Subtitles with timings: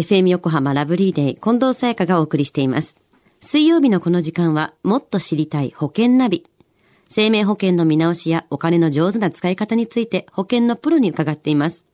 [0.00, 2.96] FM 横浜ラブリーデー近藤沙耶香がお送りしています。
[3.42, 6.46] 水曜日のこの時間は、もっと知りたい保険ナビ。
[7.10, 11.84] 生命保険の見直しやお金の上手な使い方について保険のプロに伺っています。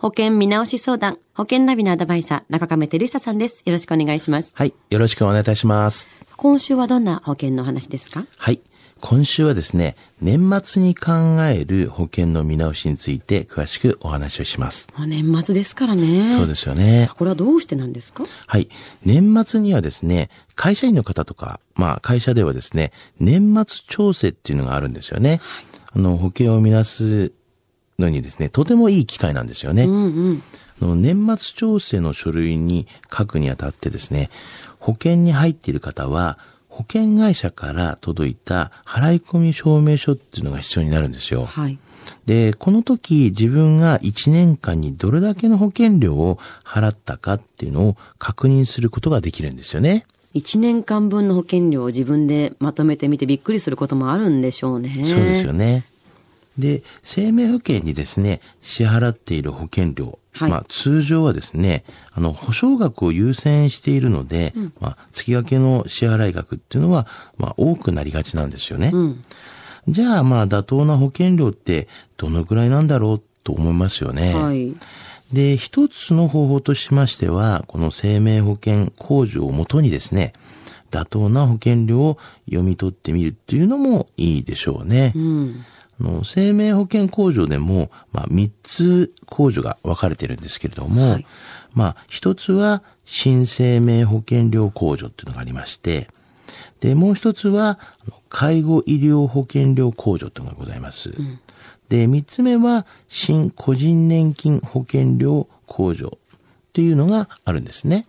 [0.00, 3.62] 保険見直し相談、保険ナビのアドバイザー、中亀照久さんです。
[3.66, 4.50] よろしくお願いします。
[4.54, 4.74] はい。
[4.90, 6.08] よろしくお願いいたします。
[6.36, 8.26] 今週はどんな保険のお話ですか？
[8.36, 8.60] はい。
[9.04, 11.12] 今週はですね、年末に考
[11.42, 14.86] える保険の見直しについて詳しくお話をします。
[14.96, 16.32] 年末ですからね。
[16.36, 17.10] そうですよね。
[17.16, 18.22] これはどうしてなんですか？
[18.46, 18.68] はい。
[19.04, 25.40] 年末にはですね、会社員の方とか、まあ会社ではですね、年末調整っていうのがあるんですよね。
[25.92, 27.32] あの、保険を見直す
[27.98, 29.82] のにですね、とてもいい機会なんですよね。
[29.82, 30.42] うんうん。
[30.80, 34.30] あの年末調整の書類に書くにあたってですね、
[34.78, 36.38] 保険に入っている方は、
[36.72, 41.44] 保険会社から届いた払い込み証明書っていうのが必要になるんですよ。
[41.44, 41.78] はい。
[42.24, 50.06] で、この時自分が1年間にどれだけの保険料を払ったかっていうのを確認することができるんですよね。
[50.34, 54.94] 1年間分の保険料を自分でまとめてみてびっくりすることもあるんでしょうね。
[55.04, 55.84] そうですよね。
[56.58, 60.18] で、生命保険にですね、支払っている保険料。
[60.34, 68.90] はいまあ、通常はですね、あの、保証額を優先しているので、まあ、月掛けの支払い額っていうのは、まあ、多くなりがちなんですよね。
[68.94, 69.22] うん。
[69.88, 74.34] じゃあ、まあ、妥当な保険料ってどのくらいなんだろうと思いますよね。
[74.34, 74.74] はい。
[75.32, 80.34] で、一つの方法としましては、この生命保険控除をもとにですね、
[80.90, 85.12] 妥当な保険料を読み取ってみるっていうのもいいでしょうね。
[85.16, 85.64] うん。
[86.02, 91.26] あの生命保険控除でも、まあ、3つ控除が分かれてるんですけれども、はい。
[91.72, 96.08] まあ、一つは新生命保険料控除っていうのがありまして、
[96.80, 97.78] で、もう一つは、
[98.28, 101.14] 介護医療保険料控除というのがございます。
[101.88, 106.18] で、三つ目は、新個人年金保険料控除
[106.72, 108.06] っていうのがあるんですね。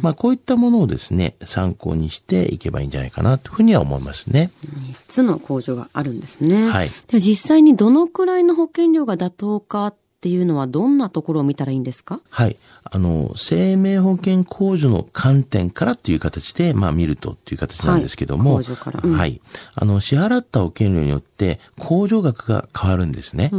[0.00, 4.52] まあ、こういったものをですね、参考にしていけばいいんじゃないかなというふうには思いますね。
[4.64, 6.68] 3つの控除があるんですね。
[6.68, 9.92] はいでは実際にどのくらいの保険料が妥当か
[10.24, 12.18] っていうのはどんなところを見たらいいんですか？
[12.30, 12.56] はい。
[12.82, 18.64] あの、生命保険控除の観点からという形で、まあ見るとっていう形なんですけども、はい。
[18.64, 19.00] 控除から。
[19.04, 19.12] うん。
[19.12, 19.42] はい。
[19.74, 23.50] あの、支払った保険料によって控除額が変わるんですね。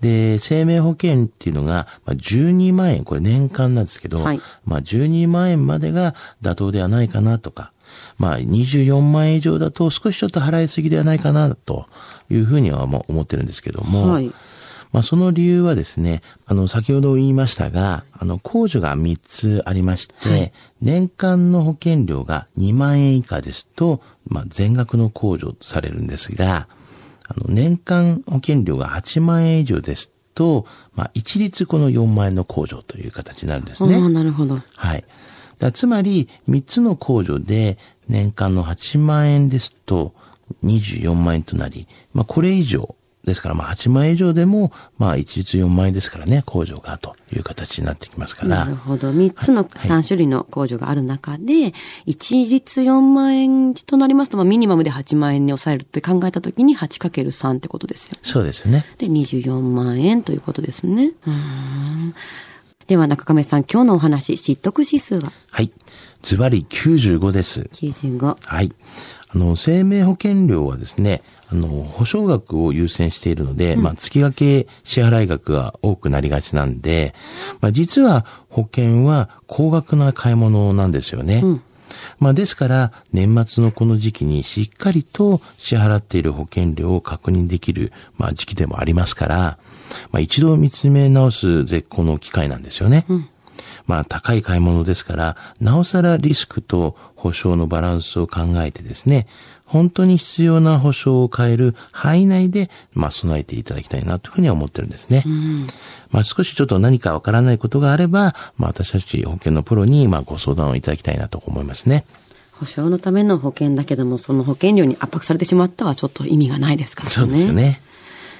[0.00, 4.40] で、生命保険っていうのが、まあ、12万円、これ年間なんですけど、はい。
[4.64, 7.70] まあ12万円までが妥当ではないかなとか、
[8.18, 11.86] まあ24万円以上だと少しちょっと払いすぎではないかなと
[12.28, 14.32] いうふうにはもう思ってるんですけども、はい。
[14.92, 26.68] まあ、その理由はですね、あの、先ほど言いましたが、あの、控除が3つありまして、年間の保険料が2万円以下ですと、まあ、全額の控除されるんですが、
[27.26, 33.96] あの、年間保険料が8万円以上ですと、まあ、一律この4万円の控除という形になるんですね。
[33.96, 34.58] ああ、なるほど。
[34.76, 35.04] はい。
[35.72, 37.78] つまり、3つの控除で
[38.08, 40.12] 年間の8万円ですと
[40.64, 48.64] 24万円となり、まあこれ以上、ですからまあ8万円以上でも、まあ一律4万円ですからね、控除がという形になってきますから。
[48.64, 49.10] なるほど。
[49.12, 51.72] 3つの3種類の控除がある中で、
[52.04, 58.16] 一律4万円となりますと、まあミニマムで8万円に抑えるって考えたときに 8×3 ってことですよ。
[58.22, 58.84] そうですね。
[58.98, 61.12] で、24万円ということですね。
[61.26, 62.14] うーん
[62.88, 65.32] では中亀さん、今日のお話、知得指数は？
[65.52, 65.70] はい。
[66.22, 67.70] ズバリ95です。
[67.72, 68.36] 95。
[68.44, 68.72] はい。
[69.34, 77.14] あの、生命保険料はですね、あの、保証額を優先しているので、まあ、月掛け支払い額が多くなりがちなんで、
[77.60, 81.42] まあ、実は保険は高額な買い物なんですよね。
[82.18, 89.58] まあ、ですから、年末のこの時期にしっかりと支払っている保険料を確認できる、まあ、時期でもありますから、
[90.10, 93.06] まあ、一度見つめ直す絶好の機会なんですよね。
[93.86, 99.26] まあ高い買い物ですから、なおさらリスクと保証のバランスを考えてですね、
[99.64, 105.24] 本当に必要な保証を変える範囲内で、まあ備えていただきたいなというふうには思ってるんですね。
[106.10, 112.04] まあ少しちょっと何かわからないことがあれば、まあ私たち保険のプロにまあご相談をいただきたいなと思いますね。
[112.52, 117.14] 保証のための保険だけども、その保険料に圧迫されてしまったはちょっと意味がないですからね。
[117.14, 117.52] そうですよ。
[117.52, 117.80] ね。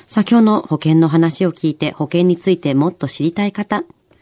[0.07, 3.83] さあ、今日の保険の話を聞いて、保険についてもっと知りたい方、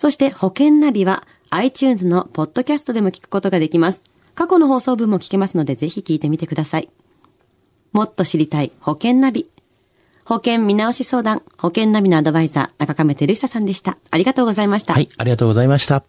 [0.00, 4.02] そして保険ナビは iTunes のポッドキャストでも聞くことができます。
[4.34, 6.88] 過去の放送分も聞けますので、ぜひ聞いてみてください。
[7.92, 9.50] もっと知りたい保険ナビ。
[10.24, 13.98] 保険見直し相談、保険ナビのアドバイザー、中亀照久さんでした。
[14.10, 14.94] ありがとうございました。
[14.94, 16.02] はい、ありがとうございました。